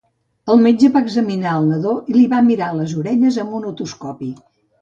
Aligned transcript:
El 0.53 0.61
metge 0.67 0.89
va 0.95 1.03
examinar 1.07 1.51
el 1.57 1.69
nadó 1.73 1.93
i 2.13 2.15
li 2.17 2.25
va 2.33 2.41
mirar 2.49 2.73
les 2.81 2.97
orelles 3.03 3.41
amb 3.45 3.55
un 3.63 3.73
otoscopi. 3.75 4.35